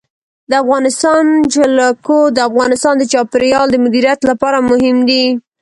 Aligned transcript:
د 0.49 0.51
افغانستان 0.63 1.25
جلکو 1.53 2.19
د 2.35 2.37
افغانستان 2.49 2.93
د 2.97 3.03
چاپیریال 3.13 3.67
د 3.71 3.75
مدیریت 3.85 4.19
لپاره 4.29 4.57
مهم 4.69 4.97
دي. 5.09 5.23